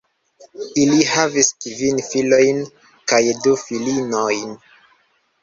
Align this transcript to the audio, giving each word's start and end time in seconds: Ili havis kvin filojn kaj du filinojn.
Ili 0.83 1.03
havis 1.09 1.49
kvin 1.65 1.99
filojn 2.07 2.63
kaj 3.13 3.21
du 3.45 3.55
filinojn. 3.67 4.57